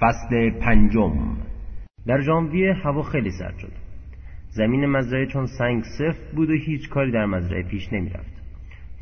[0.00, 1.36] فصل پنجم.
[2.06, 3.72] در ژانویه هوا خیلی سرد شد.
[4.48, 8.42] زمین مزرعه چون سنگ سفت بود و هیچ کاری در مزرعه پیش نمی‌رفت.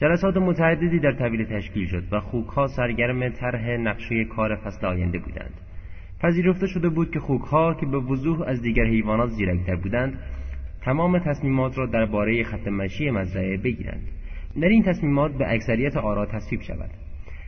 [0.01, 5.55] جلسات متعددی در طویل تشکیل شد و خوکها سرگرم طرح نقشه کار فصل آینده بودند.
[6.23, 10.19] پذیرفته شده بود که خوکها که به وضوح از دیگر حیوانات زیرکتر بودند
[10.85, 14.03] تمام تصمیمات را درباره خط مشی مزرعه بگیرند.
[14.61, 16.91] در این تصمیمات به اکثریت آرا تصویب شود.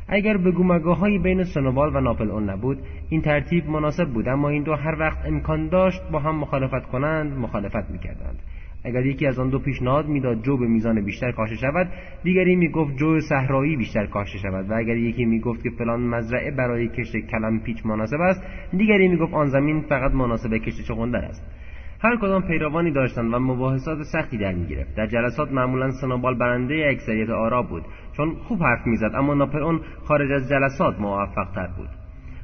[0.09, 2.79] اگر به گومگاهایی بین سنوبال و ناپل اون نبود
[3.09, 7.39] این ترتیب مناسب بود اما این دو هر وقت امکان داشت با هم مخالفت کنند
[7.39, 8.39] مخالفت می‌کردند.
[8.85, 11.89] اگر یکی از آن دو پیشنهاد می‌داد جو به میزان بیشتر کاشته شود
[12.23, 16.89] دیگری می‌گفت جو صحرایی بیشتر کاشته شود و اگر یکی می‌گفت که فلان مزرعه برای
[16.89, 18.43] کشت کلم پیچ مناسب است
[18.77, 21.43] دیگری می‌گفت آن زمین فقط مناسب کشت چغندر است.
[22.01, 24.97] هر کدام پیروانی داشتند و مباحثات سختی در می‌گرفت.
[24.97, 27.83] در جلسات معمولا سنوبال برنده اکثریت آرا بود
[28.17, 31.89] چون خوب حرف می‌زد اما ناپلئون خارج از جلسات موفق تر بود.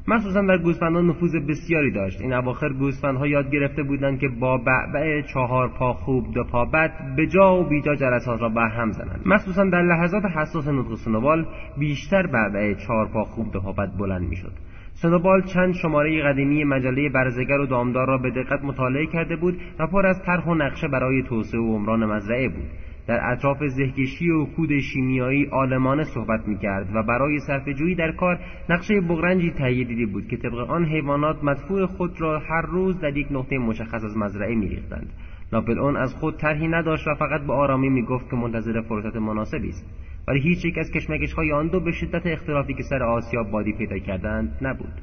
[0.09, 2.20] مخصوصا در گوسفندان نفوذ بسیاری داشت.
[2.20, 7.16] این اواخر گوسفندها یاد گرفته بودند که با بعبع چهار پا خوب دو پا بد
[7.16, 9.20] به جا و بیجا جلسات را هم زنند.
[9.27, 11.47] مخصوصا در لحظات حساس نطق سنوبال
[11.78, 14.53] بیشتر بعبع چهار پا خوب دو پا بد بلند می‌شد.
[14.94, 19.86] سنوبال چند شماره قدیمی مجله برزگر و دامدار را به دقت مطالعه کرده بود و
[19.86, 22.64] پر از طرح و نقشه برای توسعه و عمران مزرعه بود.
[23.06, 27.38] در اطراف زهکشی و کود شیمیایی آلمانه صحبت می‌کرد و برای
[27.78, 32.38] جویی در کار نقشه بغرنجی تهیه دیده بود که طبق آن حیوانات مدفوع خود را
[32.38, 35.12] هر روز در یک نقطه مشخص از مزرعه میریختند.
[35.52, 39.68] ناپل اون از خود طرحی نداشت و فقط به آرامی می‌گفت که منتظر فرصت مناسبی
[39.68, 39.86] است.
[40.28, 43.73] ولی هیچ یک از کشمکش های آن دو به شدت اختلافی که سر آسیا بادی
[43.73, 45.01] پیدا کردند نبود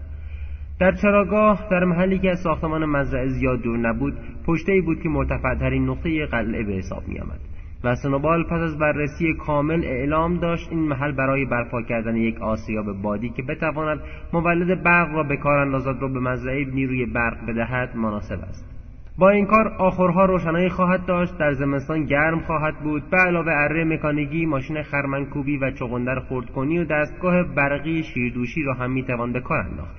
[0.80, 4.14] در چراگاه در محلی که از ساختمان مزرعه زیاد دور نبود
[4.47, 7.40] پشته بود که مرتفعترین نقطه قلعه به حساب می آمد.
[7.84, 13.02] و سنوبال پس از بررسی کامل اعلام داشت این محل برای برپا کردن یک آسیاب
[13.02, 14.00] بادی که بتواند
[14.34, 18.78] مولد برق را به کار اندازد را به مزرعه نیروی برق بدهد مناسب است
[19.20, 23.03] با این کار آخرها روشنایی خواهد داشت در زمستان گرم خواهد بود.
[23.12, 28.91] به علاوه اره مکانیکی ماشین خرمنکوبی و چغندر خردکنی و دستگاه برقی شیردوشی را هم
[28.91, 29.96] می‌توان به کار انداخت.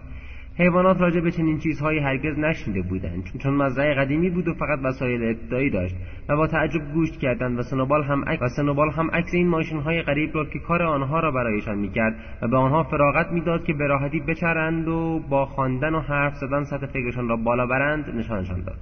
[0.59, 3.25] حیوانات راجع به چنین چیزهایی هرگز نشنیده بودند.
[3.43, 5.97] چون مزرعه قدیمی بود و فقط وسایل ابتدایی داشت
[6.29, 10.31] و با تعجب گوش کردند و سنوبال هم و سنوبال هم عکس این ماشینهای غریب
[10.35, 14.21] را که کار آنها را برایشان می‌کرد و به آنها فراغت می‌داد که به راحتی
[14.21, 18.79] بچرند و با خواندن و حرف زدن سطح فکرشان را بالا برند نشانشان داد.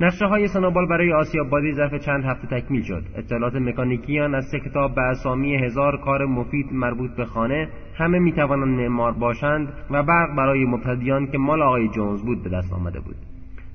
[0.00, 3.02] نقشه های سنوبال برای آسیابادی ظرف چند هفته تکمیل شد.
[3.16, 8.80] اطلاعات مکانیکیان از سه کتاب به اسامی هزار کار مفید مربوط به خانه همه می‌توانند
[8.80, 13.16] معمار باشند و برق برای مبتدیان که مال آقای جونز بود به دست آمده بود.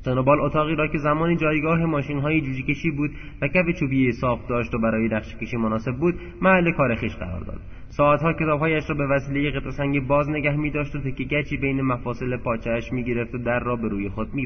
[0.01, 3.11] سنوبال اتاقی را که زمانی جایگاه ماشین های جوجی کشی بود
[3.41, 7.39] و کف چوبی صاف داشت و برای نقشه کشی مناسب بود محل کار خیش قرار
[7.39, 7.59] داد.
[7.89, 11.81] ساعتها کتابهایش را به وسیله قطع سنگی باز نگه می داشت و تکه گچی بین
[11.81, 14.45] مفاصل پاچهاش می گرفت و در را به روی خود می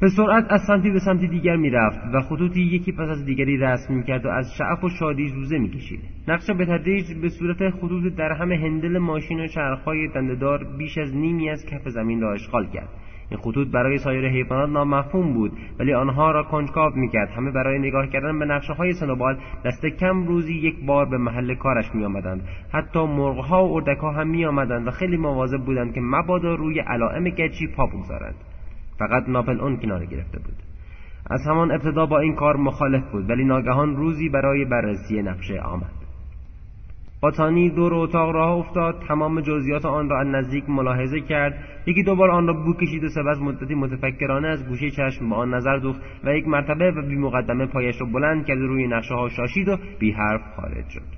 [0.00, 3.94] به سرعت از سمتی به سمتی دیگر می‌رفت و خطوطی یکی پس از دیگری رسم
[3.94, 6.00] می‌کرد و از شعف و شادی روزه می‌کشید.
[6.28, 11.16] نقشه به تدریج به صورت خطوط در همه هندل ماشین و چرخهای دندهدار بیش از
[11.16, 12.88] نیمی از کف زمین را اشغال کرد.
[13.30, 17.30] این خطوط برای سایر حیوانات نامفهوم بود ولی آنها را کنجکاو می‌کرد.
[17.30, 21.54] همه برای نگاه کردن به نقشه های سنوبال دست کم روزی یک بار به محل
[21.54, 22.42] کارش میآمدند.
[22.72, 27.66] حتی مرغها و اردکها هم میآمدند و خیلی مواظب بودند که مبادا روی علائم گچی
[27.76, 28.34] پا بگذارند.
[28.98, 30.54] فقط ناپل اون کنار گرفته بود.
[31.30, 36.06] از همان ابتدا با این کار مخالف بود ولی ناگهان روزی برای بررسی نقشه آمد.
[37.20, 41.54] باتانی دور اتاق راه افتاد تمام جزئیات آن را از نزدیک ملاحظه کرد.
[41.86, 45.54] یکی دوبار آن را بو کشید و سپس مدتی متفکرانه از گوشه چشم به آن
[45.54, 49.28] نظر دوخت و یک مرتبه و بی مقدمه پایش را بلند کرد روی نقشه ها
[49.28, 51.15] شاشید و بی حرف خارج شد.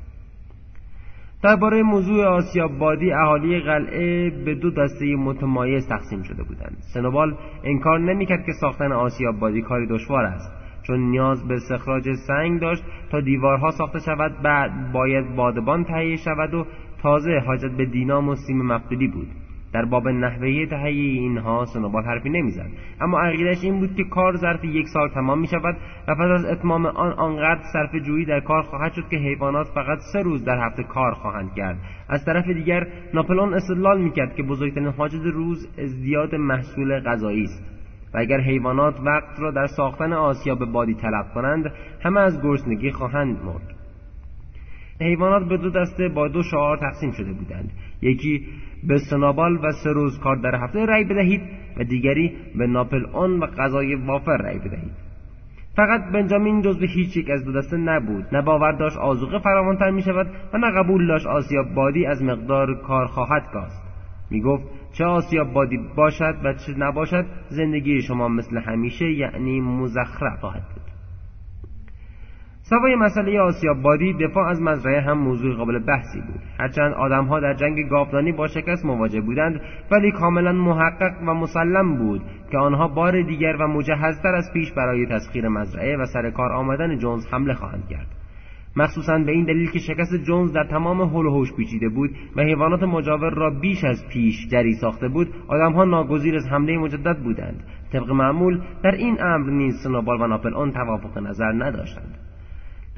[1.43, 6.77] درباره موضوع آسیابادی اهالی قلعه به دو دسته متمایز تقسیم شده بودند.
[6.95, 7.35] سنوبال
[7.65, 13.21] انکار نمی‌کرد که ساختن آسیابادی کاری دشوار است چون نیاز به استخراج سنگ داشت تا
[13.21, 16.67] دیوارها ساخته شود بعد باید بادبان تهیه شود و
[17.03, 19.29] تازه حاجت به دینام و سیم مقدودی بود.
[19.73, 22.71] در باب نحوه تهیه اینها سنوبال حرفی نمی‌زد.
[23.01, 25.77] اما عقیدش این بود که کار ظرف یک سال تمام می شود
[26.09, 29.99] و پس از اتمام آن آنقدر صرف جویی در کار خواهد شد که حیوانات فقط
[30.13, 31.79] سه روز در هفته کار خواهند کرد.
[32.09, 37.79] از طرف دیگر ناپلون استدلال می‌کرد که بزرگترین حاجت روز ازدیاد محصول غذایی است.
[38.15, 41.73] و اگر حیوانات وقت را در ساختن آسیا به بادی طلب کنند
[42.03, 43.75] همه از گرسنگی خواهند مرد.
[45.01, 47.71] حیوانات به دو دسته با دو شعار تقسیم شده بودند.
[48.03, 48.47] یکی
[48.85, 51.41] به سنابال و سه روز کار در هفته رأی بدهید
[51.77, 55.09] و دیگری به ناپل اون و غذای وافر رأی بدهید.
[55.77, 58.25] فقط بنجامین جزو هیچ یک از دو دسته نبود.
[58.33, 62.81] نه باور داشت آزوقه فراوانتر می شود و نه قبول داشت آسیاب بادی از مقدار
[62.83, 63.89] کار خواهد کاست.
[64.31, 64.65] می گفت
[64.99, 70.63] چه آسیاب بادی باشد و چه نباشد زندگی شما مثل همیشه یعنی مزخرف خواهد
[72.71, 76.41] سوای مسئله آسیاب بادی دفاع از مزرعه هم موضوع قابل بحثی بود.
[76.61, 79.61] هرچند آدمها در جنگ گاودانی با شکست مواجه بودند
[79.91, 82.21] ولی کاملا محقق و مسلم بود
[82.51, 86.99] که آنها بار دیگر و مجهزتر از پیش برای تسخیر مزرعه و سر کار آمدن
[86.99, 88.07] جونز حمله خواهند کرد.
[88.77, 92.43] مخصوصا به این دلیل که شکست جونز در تمام حل و حوش پیچیده بود و
[92.43, 97.65] حیوانات مجاور را بیش از پیش جری ساخته بود آدمها ناگزیر از حمله مجدد بودند.
[97.93, 102.28] طبق معمول در این امر نیز سنوبال و ناپل آن توافق نظر نداشتند.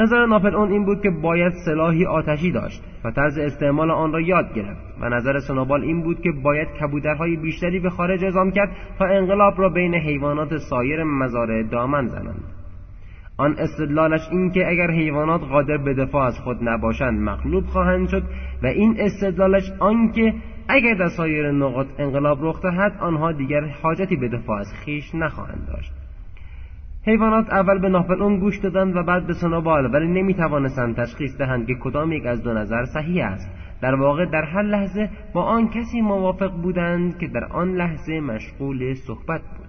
[0.01, 4.21] نظر ناپل اون این بود که باید سلاحی آتشی داشت و طرز استعمال آن را
[4.21, 8.77] یاد گرفت و نظر سنوبال این بود که باید کبودرهای بیشتری به خارج اعزام کرد
[8.99, 12.45] تا انقلاب را بین حیوانات سایر مزارع دامن زنند.
[13.37, 18.23] آن استدلالش این که اگر حیوانات قادر به دفاع از خود نباشند مغلوب خواهند شد
[18.63, 20.35] و این استدلالش آنکه
[20.69, 25.67] اگر در سایر نقاط انقلاب رخ دهد آنها دیگر حاجتی به دفاع از خیش نخواهند
[25.67, 26.00] داشت.
[27.07, 31.67] حیوانات اول به ناپلئون گوش دادند و بعد به سنوبال ولی نمی توانستند تشخیص دهند
[31.67, 33.51] که کدام یک از دو نظر صحیح است.
[33.83, 38.95] در واقع در هر لحظه با آن کسی موافق بودند که در آن لحظه مشغول
[38.95, 39.69] صحبت بود.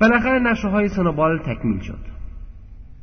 [0.00, 2.12] بالاخره نقشه های سنوبال تکمیل شد.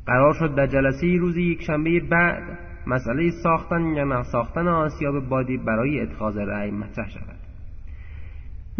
[0.06, 2.42] قرار شد در جلسه روز یک شنبه بعد
[2.86, 7.39] مسئله ساختن یا نساختن آسیاب بادی برای اتخاذ رأی مطرح شود.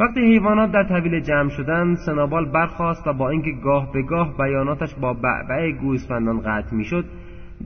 [0.01, 4.95] وقتی حیوانات در طویل جمع شدند سنابال برخاست و با اینکه گاه به گاه بیاناتش
[4.95, 7.05] با بعبع گوسفندان قطع می‌شد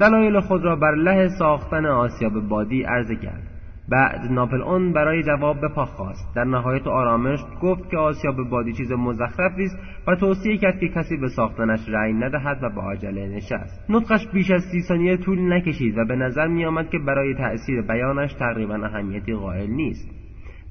[0.01, 3.43] دلایل خود را بر له ساختن آسیاب بادی عرضه کرد.
[3.89, 6.35] بعد ناپل اون برای جواب به پا خواست.
[6.37, 11.17] در نهایت آرامش گفت که آسیاب بادی چیز مزخرفی است و توصیه کرد که کسی
[11.17, 13.91] به ساختنش رأی ندهد و به عجله نشست.
[13.91, 18.35] نطقش بیش از سی ثانیه طول نکشید و به نظر میآمد که برای تأثیر بیانش
[18.35, 20.24] تقریبا اهمیتی قائل نیست.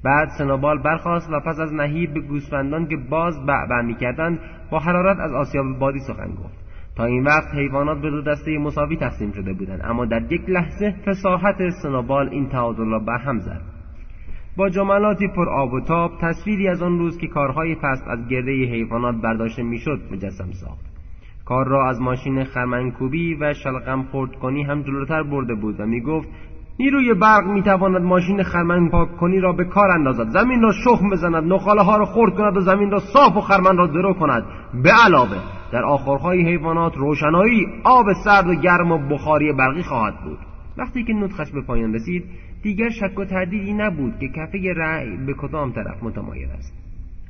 [0.04, 4.38] بعد سنوبال برخاست و پس از نهیب به گوسفندان که باز بعبع می‌کردند
[4.70, 6.64] با حرارت از آسیاب بادی سخن گفت.
[6.96, 10.94] تا این وقت حیوانات به دو دسته مساوی تقسیم شده بودند اما در یک لحظه
[11.06, 13.60] فساحت سنوبال این تعادل را به هم زد.
[14.56, 18.52] با جملاتی پر آب و تاب تصویری از آن روز که کارهای فصل از گرده
[18.52, 20.94] حیوانات برداشته می‌شد مجسم ساخت.
[21.44, 26.28] کار را از ماشین خرمنکوبی و شلقم خورد کنی هم جلوتر برده بود و می‌گفت
[26.78, 30.28] نیروی برق می‌تواند ماشین خرمن پاک کنی را به کار اندازد.
[30.28, 33.76] زمین را شخم بزند نخاله ها را خرد کند و زمین را صاف و خرمن
[33.76, 34.44] را درو کند.
[34.82, 35.36] به علاوه
[35.72, 40.38] در آخرهای حیوانات روشنایی آب سرد و گرم و بخاری برقی خواهد بود.
[40.78, 42.24] وقتی که نطخش به پایان رسید
[42.62, 46.72] دیگر شک و تردیدی نبود که کفه رأی به کدام طرف متمایل است.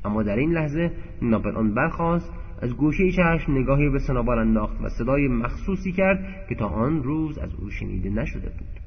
[0.04, 0.92] اما در این لحظه
[1.22, 2.32] ناپل آن برخاست
[2.62, 7.38] از گوشه چشم نگاهی به سنابال انداخت و صدای مخصوصی کرد که تا آن روز
[7.38, 8.83] از او شنیده نشده بود.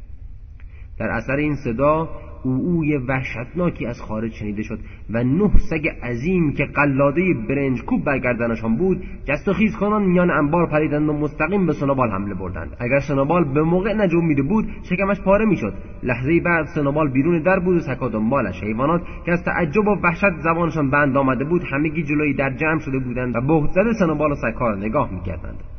[1.00, 2.10] در اثر این صدا
[2.44, 4.80] اوی وحشتناکی از خارج شنیده شد
[5.10, 10.32] و نه سگ عظیم که قلاده برنج کوب برگردنشان بود جست و خیز کنان میان
[10.32, 12.78] انبار پریدند و مستقیم به سنوبال حمله بردند.
[12.80, 15.74] اگر سنوبال به موقع نجومیده بود شکمش پاره می‌شد.
[16.04, 20.40] لحظه بعد سنوبال بیرون در بود و سکا دنبالش حیوانات که از تعجب و وحشت
[20.44, 24.36] زبانشان بند آمده بود همگی جلوی در جمع شده بودند و بهت زده سنوبال و
[24.36, 25.76] سکا را نگاه می‌کردند.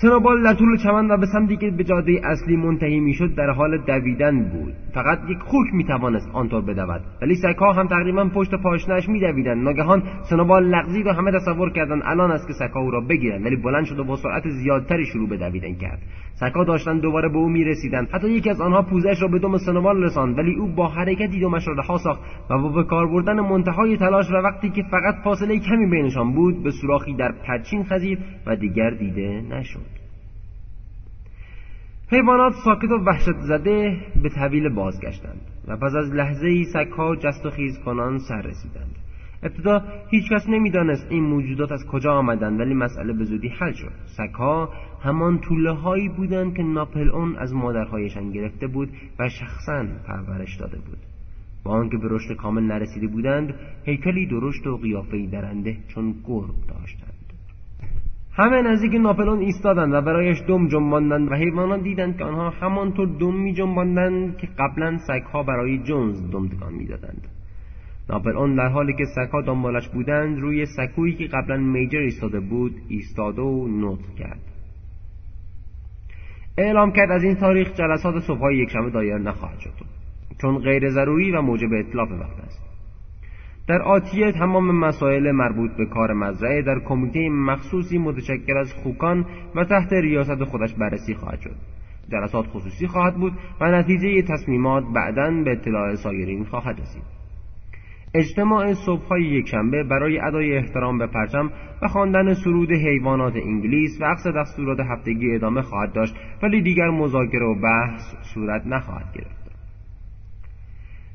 [0.00, 3.78] سنوبال در طول چمن و به سمتی که به جاده اصلی منتهی می‌شد در حال
[3.78, 4.74] دویدن بود.
[4.94, 7.00] فقط یک خوک می‌توانست آنطور بدود.
[7.22, 9.64] ولی سگها هم تقریبا پشت پاشنهاش میدویدند.
[9.64, 13.46] ناگهان سنوبال لغزید و همه تصور کردند الان است که سگها او را بگیرند.
[13.46, 15.98] ولی بلند شد و با سرعت زیادتری شروع به دویدن کرد.
[16.34, 18.08] سگها داشتند دوباره به او می‌رسیدند.
[18.12, 20.38] حتی یکی از آنها پوزش را به دم سنوبال رساند.
[20.38, 24.30] ولی او با حرکتی دمش را رها ساخت و با به کار بردن منتهای تلاش
[24.30, 28.90] و وقتی که فقط فاصله کمی بینشان بود به سوراخی در پرچین خزید و دیگر
[28.90, 29.87] دیده نشد.
[32.10, 37.46] حیوانات ساکت و وحشت زده به طویل بازگشتند و پس از لحظه ای سگها جست
[37.46, 38.96] و خیز کنان سر رسیدند.
[39.42, 43.92] ابتدا هیچکس نمی‌دانست این موجودات از کجا آمدند ولی مسئله به زودی حل شد.
[44.04, 44.72] سگها
[45.02, 48.88] همان طوله هایی بودند که ناپل اون از مادرهایشان گرفته بود
[49.18, 50.98] و شخصا پرورش داده بود.
[51.64, 57.17] با آنکه به رشد کامل نرسیده بودند هیکلی درشت و قیافهای درنده چون گرگ داشتند.
[58.38, 63.34] همه نزدیک ناپلون ایستادند و برایش دم جنباندند و حیوانات دیدند که آنها همانطور دم
[63.34, 67.28] می جنباندند که قبلا سگها برای جونز دم تکان می‌دادند
[68.10, 73.42] ناپلئون در حالی که سگها دنبالش بودند روی سکویی که قبلا میجر ایستاده بود ایستاده
[73.42, 74.40] و نطق کرد.
[76.58, 79.70] اعلام کرد از این تاریخ جلسات صبحهای یکشنبه دایر نخواهد شد.
[80.40, 82.67] چون غیر ضروری و موجب اطلاف وقت است.
[83.68, 89.64] در آتیه تمام مسائل مربوط به کار مزرعه در کمیته مخصوصی متشکل از خوکان و
[89.64, 91.56] تحت ریاست خودش بررسی خواهد شد.
[92.12, 97.02] جلسات خصوصی خواهد بود و نتیجه تصمیمات بعدا به اطلاع سایرین خواهد رسید.
[98.14, 101.50] اجتماع صبحهای یکشنبه برای ادای احترام به پرچم
[101.82, 107.46] و خواندن سرود حیوانات انگلیس و عقص دستورات هفتگی ادامه خواهد داشت ولی دیگر مذاکره
[107.46, 108.02] و بحث
[108.34, 109.47] صورت نخواهد گرفت.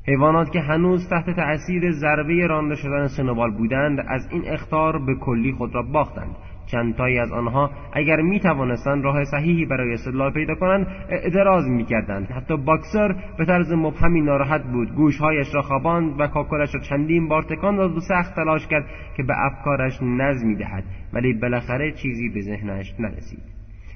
[0.06, 5.52] حیوانات که هنوز تحت تأثیر ضربه رانده شدن سنوبال بودند از این اختار به کلی
[5.52, 6.36] خود را باختند.
[6.66, 12.30] چندتایی از آنها اگر می توانستند راه صحیحی برای استدلال پیدا کنند اعتراض می کردند
[12.30, 14.94] حتی باکسر به طرز مبهمی ناراحت بود.
[14.94, 18.84] گوشهایش را خواباند و کاکلش را چندین بار تکان داد و سخت تلاش کرد
[19.16, 23.42] که به افکارش نظمی دهد ولی بالاخره چیزی به ذهنش نرسید.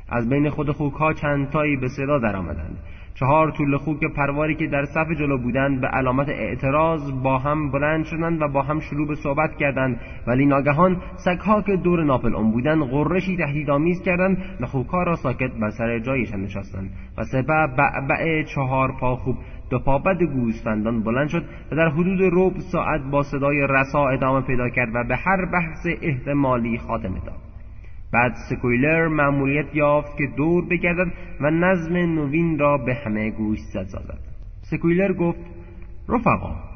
[0.09, 2.79] از بین خود خوکها چندتایی به صدا درآمدند.
[3.21, 8.05] چهار طول خوک پرواری که در صف جلو بودند به علامت اعتراض با هم بلند
[8.05, 10.01] شدند و با هم شروع به صحبت کردند.
[10.27, 15.51] ولی ناگهان سگها که دور ناپل اون بودند غرشی تهدیدآمیز کردند و خوکها را ساکت
[15.61, 16.91] بر سر جایشان نشستند.
[17.19, 19.37] و سپه بعبع چهار پا خوب
[19.71, 24.69] دو پابد گوسفندان بلند شد و در حدود ربع ساعت با صدای رسا ادامه پیدا
[24.69, 27.48] کرد و به هر بحث احتمالی خاتمه داد.
[28.13, 33.87] بعد سکویلر معمولیت یافت که دور بگردد و نظم نوین را به همه گوش زد
[33.87, 34.19] سازد
[34.71, 35.39] سکویلر گفت
[36.09, 36.69] رفقا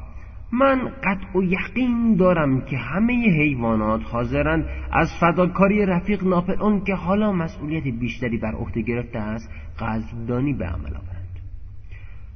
[0.51, 7.31] من قطع و یقین دارم که همه حیوانات حاضرند از فداکاری رفیق ناپلئون که حالا
[7.31, 9.49] مسئولیت بیشتری بر عهده گرفته است
[9.79, 11.39] قدردانی به عمل آورند.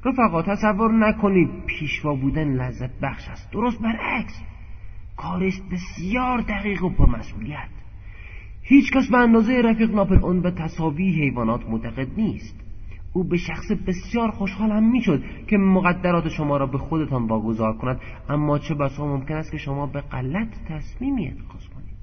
[0.04, 3.52] رفقا تصور نکنید پیشوا بودن لذت بخش است.
[3.52, 4.42] درست برعکس
[5.16, 7.77] کارست بسیار دقیق و مسئولیت.
[8.68, 12.60] هیچ کس به اندازه رفیق ناپل اون به تصاوی حیوانات معتقد نیست.
[13.12, 18.00] او به شخص بسیار خوشحال هم می‌شد که مقدرات شما را به خودتان واگذار کند
[18.28, 21.98] اما چه بسا ممکن است که شما به غلط تصمیمی اتخاذ کنید.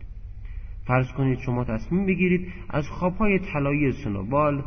[0.87, 4.63] فرض کنید شما تصمیم بگیرید از خوابهای طلایی سنوبال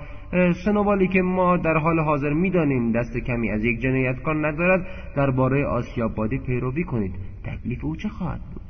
[0.65, 4.87] سنوبالی که ما در حال حاضر می‌دانیم دست کمی از یک جنایتکار ندارد
[5.17, 7.15] درباره آسیابادی پیروی کنید.
[7.45, 8.68] تکلیف او چه خواهد بود؟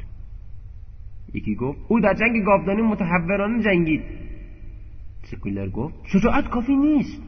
[1.35, 4.03] یکی گفت او در جنگ گاودانی متحورانه جنگید.
[5.23, 7.23] سکولر گفت شجاعت کافی نیست.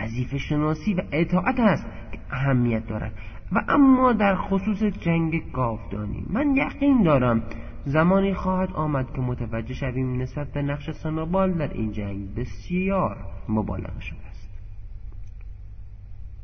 [0.00, 3.12] وظیفه شناسی و اطاعت است که اهمیت دارد.
[3.52, 7.42] و اما در خصوص جنگ گاودانی من یقین دارم
[7.84, 13.16] زمانی خواهد آمد که متوجه شویم نسبت به نقش سنوبال در این جنگ بسیار
[13.48, 14.50] مبالغه شده است.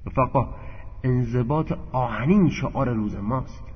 [0.07, 0.55] رفقا
[1.05, 3.72] انضباط آهنین شعار روز ماست.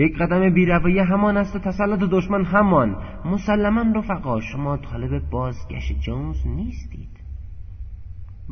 [0.00, 2.96] یک قدم بیروایی همان است و تسلط دشمن همان.
[3.24, 7.20] مسلما رفقا شما طالب بازگشت جونز نیستید.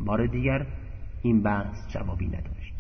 [0.07, 0.67] بار دیگر
[1.23, 2.75] این بحث جوابی نداشت.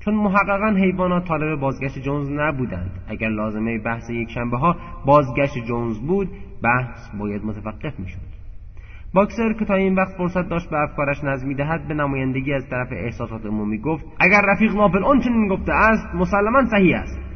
[0.00, 2.90] چون محققا حیوانات طالب بازگشت جونز نبودند.
[3.08, 4.76] اگر لازمه بحث یک شنبه ها
[5.06, 6.28] بازگشت جونز بود
[6.62, 8.38] بحث باید متوقف می‌شد.
[9.14, 12.88] باکسر که تا این وقت فرصت داشت به افکارش نظمی دهد به نمایندگی از طرف
[12.92, 17.27] احساسات عمومی گفت اگر رفیق ناپل اون چنین گفته است مسلما صحیح است.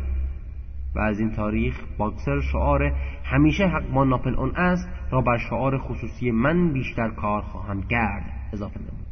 [0.94, 2.92] و از این تاریخ باکسر شعار
[3.24, 8.24] همیشه حق با ناپل اون است را بر شعار خصوصی من بیشتر کار خواهم کرد.
[8.52, 9.06] اضافه نمود.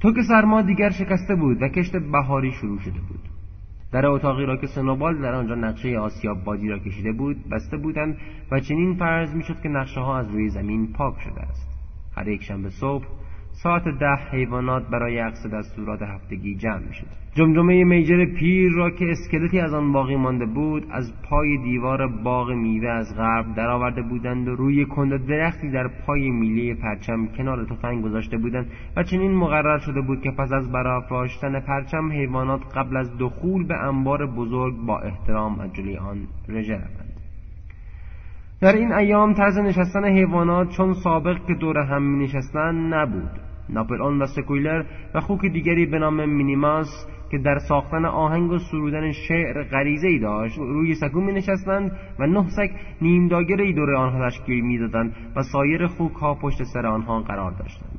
[0.00, 3.28] تو که سرما دیگر شکسته بود و کشت بهاری شروع شده بود.
[3.92, 8.16] در اتاقی را که سنوبال در آنجا نقشه آسیاب بادی را کشیده بود بسته بودند
[8.50, 11.68] و چنین فرض می‌شد که نقشه ها از روی زمین پاک شده است.
[12.16, 13.04] هر یک شنبه صبح
[13.62, 19.04] ساعت ده حیوانات برای عقص دستورات هفتگی جمع می شد جمجمه میجر پیر را که
[19.10, 24.48] اسکلتی از آن باقی مانده بود از پای دیوار باغ میوه از غرب درآورده بودند
[24.48, 28.66] و روی کند درختی در پای میله پرچم کنار تفنگ گذاشته بودند
[28.96, 33.74] و چنین مقرر شده بود که پس از برافراشتن پرچم حیوانات قبل از دخول به
[33.74, 37.12] انبار بزرگ با احترام از جلوی آن رژه روند.
[38.60, 43.51] در این ایام طرز نشستن حیوانات چون سابق که دور هم می نشستن نبود.
[43.68, 49.12] ناپلئون و سکویلر و خوک دیگری به نام مینیماس که در ساختن آهنگ و سرودن
[49.12, 54.28] شعر غریزه ای داشت روی سکو می نشستند و نه سگ نیم داگره دور آنها
[54.28, 57.98] تشکیل می‌دادند و سایر خوک ها پشت سر آنها قرار داشتند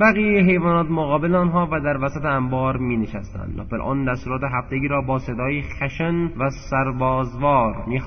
[0.00, 5.18] بقیه حیوانات مقابل آنها و در وسط انبار می نشستند آن دستورات هفتگی را با
[5.18, 7.98] صدای خشن و سربازوار می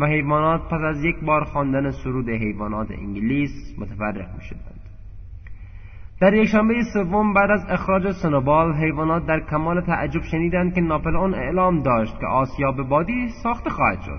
[0.00, 4.79] و حیوانات پس از یک بار خواندن سرود حیوانات انگلیس متفرق می شدند.
[6.20, 11.82] در یکشنبه سوم بعد از اخراج سنوبال حیوانات در کمال تعجب شنیدند که ناپلئون اعلام
[11.82, 14.18] داشت که آسیاب بادی ساخته خواهد شد.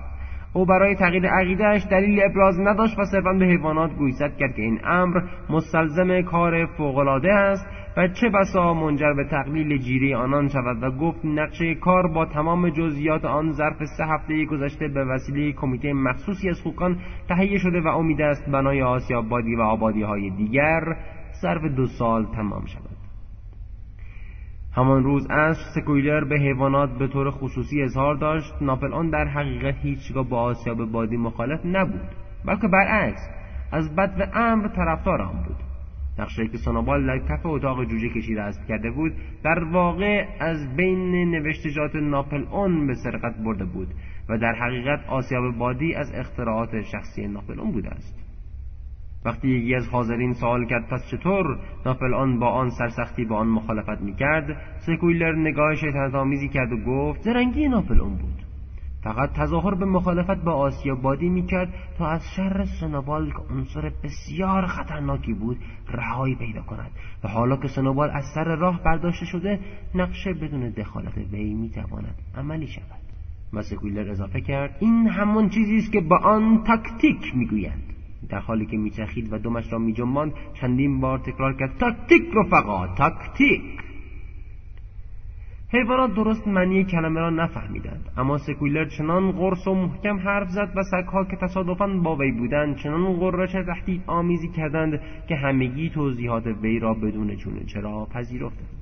[0.53, 4.79] او برای تغییر عقیدهاش دلیل ابراز نداشت و صرفا به حیوانات گویزد کرد که این
[4.85, 7.65] امر مستلزم کار فوقالعاده است
[7.97, 12.69] و چه بسا منجر به تقلیل جیره آنان شود و گفت نقشه کار با تمام
[12.69, 16.97] جزئیات آن ظرف سه هفته گذشته به وسیله کمیته مخصوصی از خوکان
[17.29, 20.81] تهیه شده و امید است بنای آسیاب بادی و آبادی های دیگر
[21.41, 22.97] ظرف دو سال تمام شود.
[24.75, 29.75] همان روز از سکویلر به حیوانات به طور خصوصی اظهار داشت ناپل آن در حقیقت
[29.75, 32.09] هیچگاه با آسیاب بادی مخالف نبود
[32.45, 33.21] بلکه برعکس
[33.71, 35.55] از بد و امر طرفدار آن بود.
[36.19, 41.31] نقشه که سونوبال در کف اتاق جوجه کشی رسم کرده بود در واقع از بین
[41.31, 43.87] نوشتجات ناپل اون به سرقت برده بود
[44.29, 48.20] و در حقیقت آسیاب بادی از اختراعات شخصی ناپل اون بوده است.
[49.25, 53.47] وقتی یکی از حاضرین سوال کرد پس چطور ناپل آن با آن سرسختی با آن
[53.47, 58.43] مخالفت می‌کرد؟ سکویلر نگاه شیطنت آمیزی کرد و گفت زرنگی ناپل اون بود.
[59.03, 64.65] فقط تظاهر به مخالفت با آسیاب بادی می‌کرد تا از شر سنوبال که عنصر بسیار
[64.65, 66.91] خطرناکی بود رهایی پیدا کند.
[67.23, 69.59] و حالا که سنوبال از سر راه برداشته شده
[69.95, 73.01] نقشه بدون دخالت وی می‌تواند عملی شود.
[73.53, 77.90] و سکویلر اضافه کرد این همون چیزی است که به آن تاکتیک می‌گویند.
[78.29, 83.61] در حالی که می‌چرخید و دمش را میجنباند چندین بار تکرار کرد تاکتیک رفقا تاکتیک!
[85.73, 90.83] حیوانات درست معنی کلمه را نفهمیدند اما سکویلر چنان قرص و محکم حرف زد و
[90.83, 96.79] سگها که تصادفا با وی بودند چنان قررش تهدید آمیزی کردند که همگی توضیحات وی
[96.79, 98.80] را بدون چونه چرا پذیرفتند.